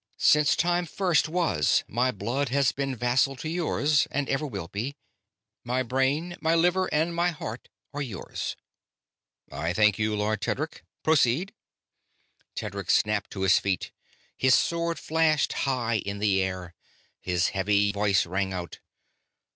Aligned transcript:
Since 0.17 0.55
time 0.55 0.87
first 0.87 1.29
was 1.29 1.83
my 1.87 2.09
blood 2.09 2.49
has 2.49 2.71
been 2.71 2.95
vassal 2.95 3.35
to 3.35 3.47
yours, 3.47 4.07
and 4.09 4.27
ever 4.29 4.47
will 4.47 4.67
be. 4.67 4.95
My 5.63 5.83
brain, 5.83 6.35
my 6.41 6.55
liver, 6.55 6.91
and 6.91 7.13
my 7.13 7.29
heart 7.29 7.69
are 7.93 8.01
yours." 8.01 8.55
"I 9.51 9.73
thank 9.73 9.99
you, 9.99 10.15
Lord 10.15 10.41
Tedric. 10.41 10.81
Proceed." 11.03 11.53
Tedric 12.55 12.89
snapped 12.89 13.29
to 13.33 13.41
his 13.41 13.59
feet. 13.59 13.91
His 14.35 14.55
sword 14.55 14.97
flashed 14.97 15.53
high 15.69 15.97
in 15.99 16.19
air. 16.23 16.73
His 17.19 17.49
heavy 17.49 17.91
voice 17.91 18.25
rang 18.25 18.53
out. 18.53 18.79